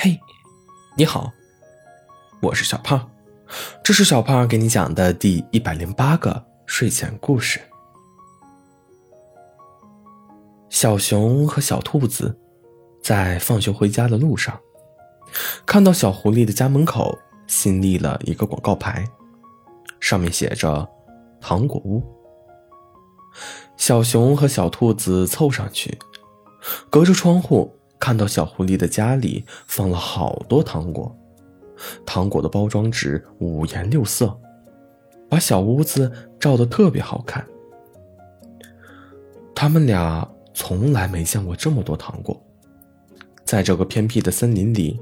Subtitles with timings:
[0.00, 0.16] 嘿，
[0.96, 1.32] 你好，
[2.40, 3.10] 我是小胖，
[3.82, 7.60] 这是小胖给你讲的第一百零八个睡前故事。
[10.70, 12.38] 小熊和小兔子
[13.02, 14.56] 在放学回家的路上，
[15.66, 17.18] 看到小狐狸的家门口
[17.48, 19.04] 新立了一个广告牌，
[19.98, 20.88] 上面写着
[21.42, 22.00] “糖果屋”。
[23.76, 25.98] 小熊和小兔子凑上去，
[26.88, 31.16] 隔着窗户看到小狐狸的家里放了好多糖果，
[32.06, 34.38] 糖果的包装纸五颜六色，
[35.28, 37.44] 把小屋子照得特别好看。
[39.54, 42.40] 他们俩从来没见过这么多糖果，
[43.44, 45.00] 在这个偏僻的森林里，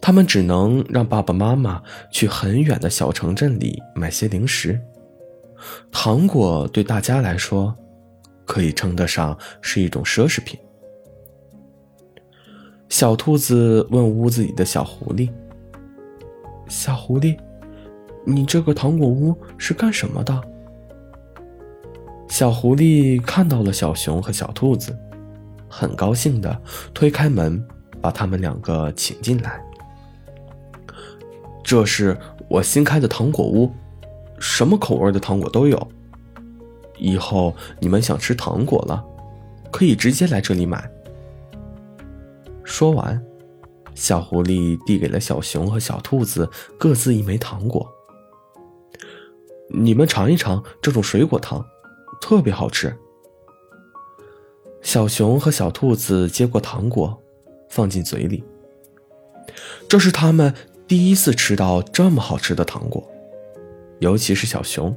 [0.00, 4.80] 他们只能让爸爸妈妈去很远的小城镇里买些零食。
[5.90, 7.74] 糖果对大家来说。
[8.46, 10.60] 可以称得上是一种奢侈品。
[12.96, 15.28] 小兔子问屋子里的小狐狸
[16.70, 17.36] ：“小狐狸，
[18.24, 20.40] 你这个糖果屋是干什么的？”
[22.30, 24.96] 小狐狸看到了小熊和小兔子，
[25.68, 26.56] 很高兴的
[26.94, 27.60] 推开门，
[28.00, 29.60] 把他们两个请进来。
[31.64, 32.16] 这是
[32.48, 33.72] 我新开的糖果屋，
[34.38, 35.88] 什么口味的糖果都有。
[36.96, 39.04] 以后你们想吃糖果了，
[39.72, 40.88] 可以直接来这里买。
[42.64, 43.22] 说完，
[43.94, 46.48] 小狐狸递给了小熊和小兔子
[46.78, 47.88] 各自一枚糖果。
[49.70, 51.64] 你们尝一尝这种水果糖，
[52.20, 52.94] 特别好吃。
[54.82, 57.18] 小熊和小兔子接过糖果，
[57.68, 58.44] 放进嘴里。
[59.88, 60.52] 这是他们
[60.86, 63.06] 第一次吃到这么好吃的糖果，
[64.00, 64.94] 尤其是小熊。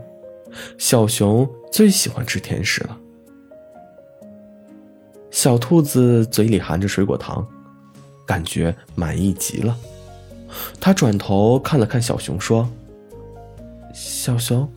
[0.78, 2.98] 小熊最喜欢吃甜食了。
[5.30, 7.48] 小兔子嘴里含着水果糖，
[8.28, 9.75] 感觉满意极了。
[10.80, 12.69] 他转头看了看小熊，说
[13.92, 14.72] ：“小熊，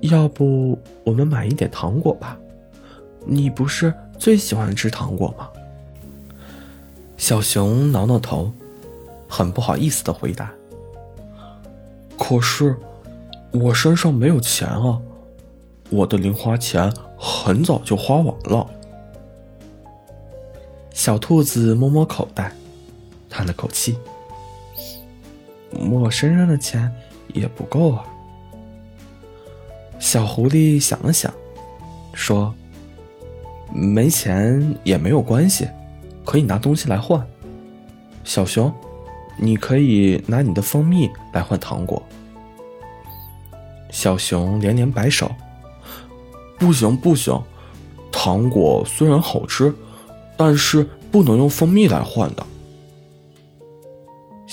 [0.00, 2.36] 要不我们买一点糖果吧？
[3.24, 5.48] 你不是最喜欢吃糖果吗？”
[7.16, 8.52] 小熊挠挠头，
[9.26, 10.52] 很不好意思的回答
[12.18, 12.76] ：“可是。”
[13.54, 15.00] 我身上没有钱啊，
[15.88, 18.68] 我的零花钱很早就花完了。
[20.92, 22.52] 小兔子摸摸口袋，
[23.34, 23.98] 叹了口气
[25.90, 26.88] ：“我身上的钱
[27.32, 28.04] 也不够啊。”
[29.98, 31.34] 小狐狸想了想，
[32.12, 32.54] 说
[33.74, 35.66] ：“没钱也没有关系，
[36.24, 37.26] 可以拿东西来换。
[38.22, 38.72] 小熊，
[39.36, 42.00] 你可以拿你的蜂蜜来换糖果。”
[43.90, 45.28] 小熊连连摆手
[46.56, 47.42] ：“不行不行，
[48.12, 49.74] 糖果虽然好吃，
[50.36, 52.46] 但是不能用蜂蜜来换的。”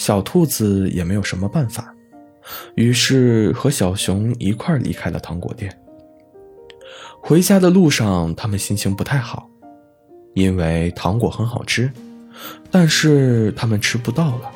[0.01, 1.93] 小兔子也没有什么办法，
[2.73, 5.79] 于是和小熊一块离开了糖果店。
[7.21, 9.47] 回家的路上，他们心情不太好，
[10.33, 11.93] 因为糖果很好吃，
[12.71, 14.51] 但是他们吃不到了。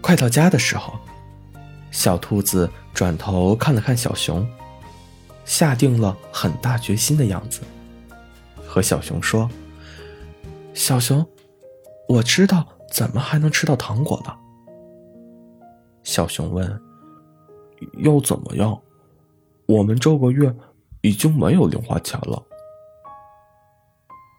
[0.00, 0.94] 快到家的时候。
[1.90, 4.46] 小兔子转头看了看小熊，
[5.44, 7.60] 下定了很大决心的样子，
[8.66, 9.48] 和小熊说
[10.74, 11.26] ：“小熊，
[12.08, 14.38] 我知道怎么还能吃到糖果了。”
[16.02, 16.80] 小熊问
[17.98, 18.80] ：“又怎么样？
[19.66, 20.54] 我们这个月
[21.02, 22.42] 已经没有零花钱了。”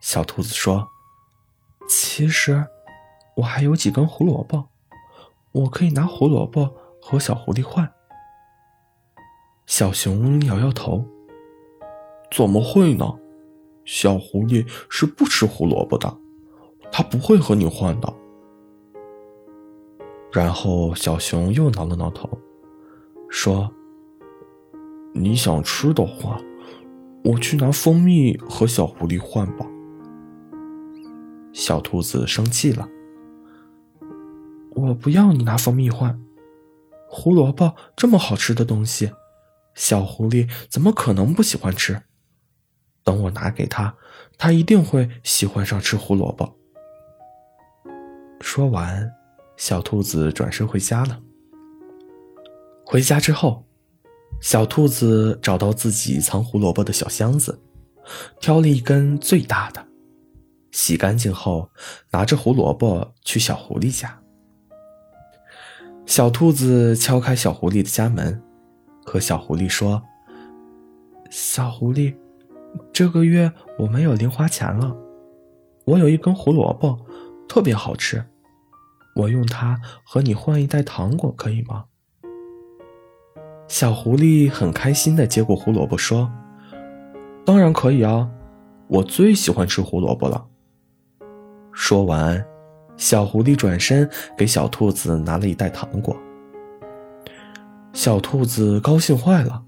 [0.01, 0.87] 小兔子说
[1.89, 2.65] ：“其实
[3.35, 4.69] 我还有几根胡萝卜，
[5.51, 7.89] 我可以拿胡萝卜。”和小狐狸换。
[9.65, 11.05] 小熊摇摇头
[12.29, 13.05] ：“怎么会呢？
[13.85, 16.17] 小狐狸是不吃胡萝卜的，
[16.91, 18.13] 它不会和你换的。”
[20.31, 22.29] 然后小熊又挠了挠头，
[23.29, 23.71] 说
[25.13, 26.39] ：“你想吃的话，
[27.23, 29.65] 我去拿蜂蜜和小狐狸换吧。”
[31.53, 32.87] 小兔子生气了
[34.75, 36.19] ：“我不要你拿蜂蜜换。”
[37.09, 39.11] 胡萝卜这么好吃的东西，
[39.73, 42.03] 小狐狸怎么可能不喜欢吃？
[43.03, 43.95] 等我拿给他，
[44.37, 46.56] 他一定会喜欢上吃胡萝卜。
[48.39, 49.11] 说完，
[49.55, 51.19] 小兔子转身回家了。
[52.85, 53.65] 回家之后，
[54.41, 57.59] 小兔子找到自己藏胡萝卜的小箱子，
[58.39, 59.85] 挑了一根最大的，
[60.71, 61.69] 洗干净后，
[62.11, 64.19] 拿着胡萝卜去小狐狸家。
[66.05, 68.41] 小兔子敲开小狐狸的家门，
[69.03, 70.01] 和小狐狸说
[71.29, 72.15] ：“小狐狸，
[72.93, 74.95] 这个月我没有零花钱了，
[75.83, 76.97] 我有一根胡萝卜，
[77.47, 78.23] 特别好吃，
[79.15, 81.85] 我用它和你换一袋糖果可以吗？”
[83.67, 86.31] 小狐狸很开心的接过胡萝卜说
[87.45, 88.29] ：“当然可以啊，
[88.87, 90.47] 我最喜欢吃胡萝卜了。”
[91.73, 92.43] 说完，
[92.95, 96.15] 小狐狸转身给小兔子拿了一袋糖果。
[97.93, 99.63] 小兔子高兴坏了，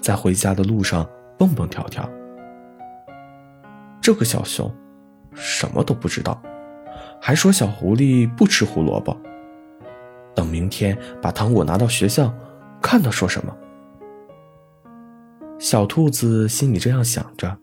[0.00, 1.06] 在回家的路上
[1.36, 2.08] 蹦蹦跳跳。
[4.00, 4.74] 这个小熊
[5.34, 6.40] 什么都不知道，
[7.20, 9.16] 还说小狐狸不吃胡萝卜。
[10.34, 12.32] 等明天把糖果拿到学校，
[12.80, 13.56] 看他说什么。
[15.58, 17.58] 小兔子心里这样想着，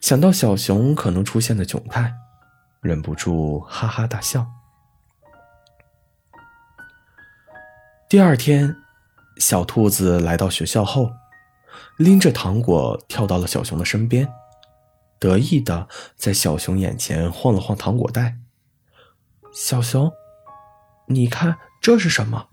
[0.00, 2.12] 想到小熊可能出现的窘态，
[2.82, 4.46] 忍不住哈哈大笑。
[8.10, 8.76] 第二天，
[9.38, 11.10] 小兔子来到学校后，
[11.96, 14.28] 拎着糖果跳到了小熊的身边。
[15.18, 18.36] 得意的在小熊眼前晃了晃糖果袋。
[19.60, 20.12] 小熊，
[21.08, 22.46] 你看这是什么？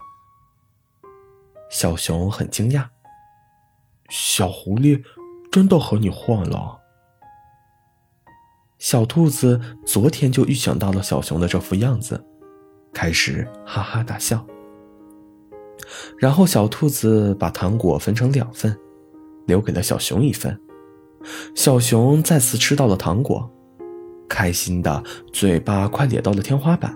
[1.69, 2.88] 小熊很惊讶。
[4.10, 5.04] 小狐狸
[5.52, 6.81] 真的和你换了。
[8.80, 12.25] 小兔子昨天就预想到了小熊的这副样子，
[12.92, 14.44] 开始哈哈大笑。
[16.18, 18.75] 然后小兔子把糖果分成两份，
[19.46, 20.60] 留给了小熊一份。
[21.54, 23.48] 小熊再次吃到了糖果，
[24.27, 26.95] 开心的嘴巴快咧到了天花板。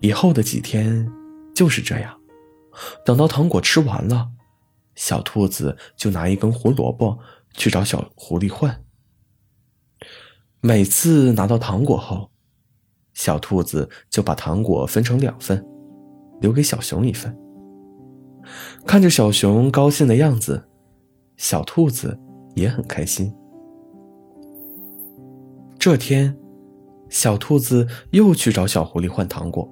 [0.00, 1.10] 以后的几天
[1.54, 2.16] 就是这样，
[3.04, 4.30] 等到糖果吃完了，
[4.94, 7.18] 小兔子就拿一根胡萝卜
[7.54, 8.84] 去找小狐狸换。
[10.60, 12.30] 每次拿到糖果后，
[13.14, 15.64] 小兔子就把糖果分成两份，
[16.40, 17.36] 留给小熊一份。
[18.86, 20.64] 看着小熊高兴的样子。
[21.36, 22.18] 小兔子
[22.56, 23.32] 也很开心。
[25.78, 26.36] 这天，
[27.08, 29.68] 小兔子又去找小狐狸换糖果。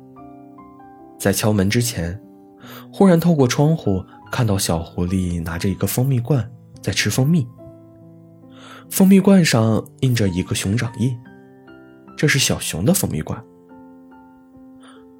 [1.19, 2.20] 在敲门之前，
[2.93, 6.49] 忽然透过窗户看到小狐狸拿着一个蜂蜜罐
[6.81, 7.47] 在吃蜂蜜。
[8.88, 11.19] 蜂蜜罐上印着一个熊掌印，
[12.17, 13.43] 这是小熊的蜂蜜罐。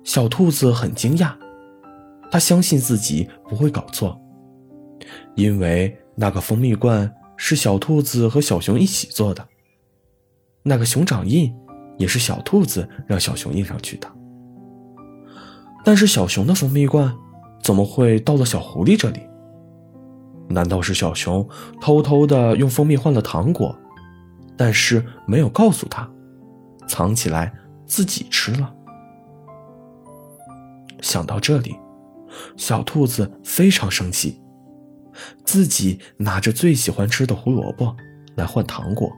[0.04, 1.34] 小兔子很惊讶，
[2.30, 4.20] 他相信自己不会搞错，
[5.34, 5.96] 因为。
[6.18, 9.46] 那个蜂蜜罐是小兔子和小熊一起做的，
[10.68, 11.54] 那个熊掌印
[11.96, 14.12] 也是小兔子让小熊印上去的。
[15.84, 17.14] 但是小熊的蜂蜜罐
[17.62, 19.20] 怎么会到了小狐狸这里？
[20.48, 21.48] 难道是小熊
[21.80, 23.78] 偷偷的用蜂蜜换了糖果，
[24.56, 26.10] 但是没有告诉他，
[26.88, 27.54] 藏起来
[27.86, 28.74] 自己吃了？
[31.00, 31.76] 想到这里，
[32.56, 34.42] 小兔子非常生气。
[35.44, 37.96] 自己拿着最喜欢吃的胡萝卜
[38.34, 39.10] 来换糖果，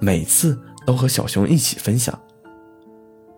[0.00, 2.18] 每次都和小熊一起分享。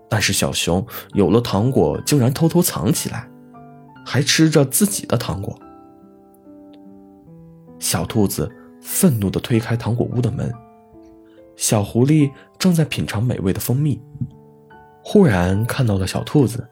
[0.08, 3.28] 但是小熊有了糖果，竟然偷偷藏起来，
[4.04, 5.58] 还吃着自己的糖果。
[7.78, 8.50] 小兔子
[8.80, 10.52] 愤怒地推开糖果屋的门，
[11.56, 14.00] 小狐狸正在品尝美味的蜂蜜，
[15.02, 16.68] 忽然看到了小兔子，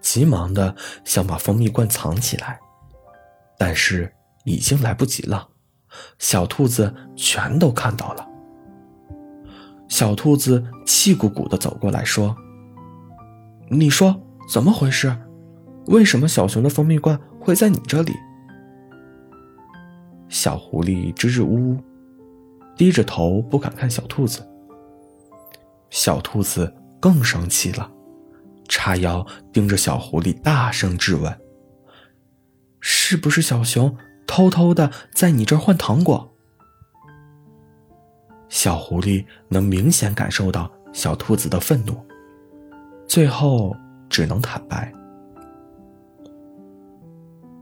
[0.00, 2.58] 急忙的想把蜂蜜罐藏起来，
[3.58, 4.12] 但是。
[4.44, 5.46] 已经来不及了，
[6.18, 8.26] 小兔子全都看到了。
[9.90, 12.34] 小兔子气鼓鼓的走过来说
[13.68, 14.18] ：“你说
[14.48, 15.14] 怎么回事？
[15.88, 18.14] 为什么小熊的蜂蜜罐会在你这里？”
[20.30, 21.78] 小狐狸支支吾吾，
[22.76, 24.48] 低着头不敢看小兔子。
[25.90, 27.90] 小兔子更生气了，
[28.68, 31.36] 叉腰盯着小狐狸，大声质问
[32.80, 33.94] ：“是不是小熊？”
[34.24, 36.32] 偷偷的在你这儿换糖果，
[38.50, 41.94] 小狐狸能明显感受到小兔子的愤怒，
[43.08, 43.74] 最后
[44.10, 44.92] 只能坦白：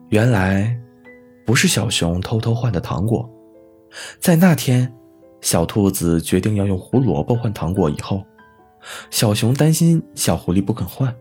[0.09, 0.77] 原来
[1.47, 3.31] 不是小熊偷偷换的糖果，
[4.19, 4.93] 在那天，
[5.41, 8.25] 小兔子决定要用胡萝卜换糖果以后，
[9.11, 11.15] 小熊担心小狐狸不肯换，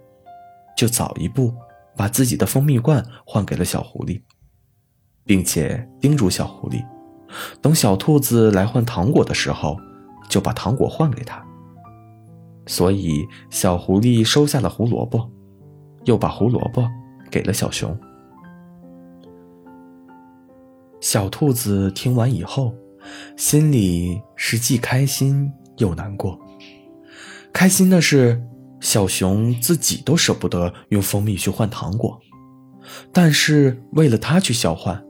[0.75, 1.53] 就早一步
[1.95, 4.19] 把自己的蜂蜜罐换给了小狐狸。
[5.25, 6.81] 并且叮嘱小狐狸，
[7.61, 9.77] 等小兔子来换糖果的时候，
[10.29, 11.43] 就把糖果换给他。
[12.65, 15.29] 所以小狐狸收下了胡萝卜，
[16.03, 16.85] 又把胡萝卜
[17.31, 17.97] 给了小熊。
[20.99, 22.73] 小兔子听完以后，
[23.37, 26.37] 心里是既开心又难过。
[27.53, 28.41] 开心的是，
[28.81, 32.19] 小熊自己都舍不得用蜂蜜去换糖果，
[33.13, 35.06] 但是为了他去交换。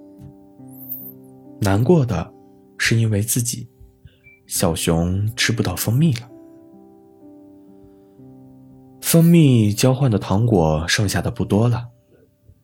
[1.62, 2.34] 难过的，
[2.78, 3.68] 是因为自己
[4.46, 6.30] 小熊吃不到蜂蜜了。
[9.02, 11.88] 蜂蜜交换的糖果剩下的不多了，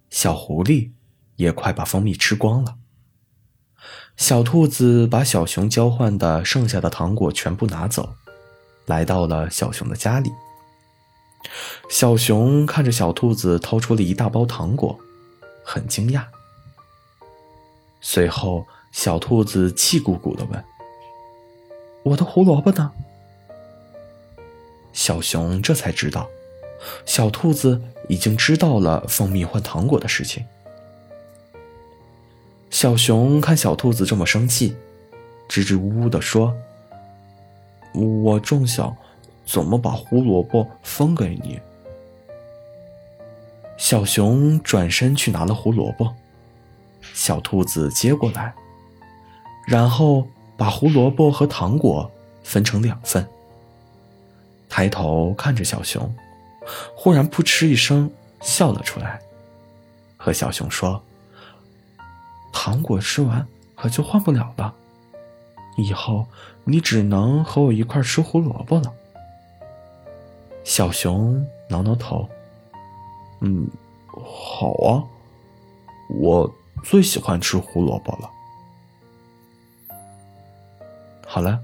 [0.10, 0.92] 小狐狸
[1.36, 2.76] 也快把蜂蜜吃光了。
[4.16, 8.14] 小兔子把小熊交换的剩下的糖果全部拿走，
[8.86, 10.30] 来到了小熊的家里。
[11.90, 14.98] 小熊看着小兔子掏出了一大包糖果，
[15.66, 16.24] 很惊讶。
[18.02, 20.64] 随后，小兔子气鼓鼓的问
[22.04, 22.92] ：“我的胡萝卜呢？”
[24.94, 26.30] 小熊这才知道，
[27.04, 30.46] 小兔子已经知道了蜂蜜换糖果的事情。
[32.70, 34.76] 小熊看小兔子这么生气，
[35.50, 36.56] 支支吾吾的说
[37.96, 38.96] ：“我正想
[39.44, 41.60] 怎么把胡萝卜分给你。”
[43.76, 46.14] 小熊转身去拿了胡萝卜，
[47.14, 48.54] 小兔子接过来，
[49.66, 50.28] 然后
[50.58, 52.10] 把胡萝卜和糖果
[52.44, 53.28] 分成两份。
[54.70, 56.14] 抬头看着小熊，
[56.96, 58.10] 忽然扑哧一声
[58.42, 59.20] 笑了出来，
[60.18, 61.02] 和小熊说
[62.52, 64.74] ：“糖果吃完可就换不了了，
[65.78, 66.26] 以后
[66.64, 68.92] 你只能和我一块吃胡萝卜了。”
[70.66, 72.28] 小熊挠挠头。
[73.42, 73.70] 嗯，
[74.08, 75.04] 好啊，
[76.10, 76.50] 我
[76.84, 78.32] 最喜欢吃胡萝卜了。
[81.34, 81.60] 好了，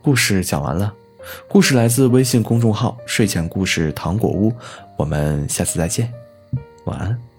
[0.00, 0.90] 故事讲完了。
[1.46, 4.50] 故事来自微信公众号“睡前故事糖果屋”，
[4.96, 6.10] 我们下次再见，
[6.86, 7.33] 晚安。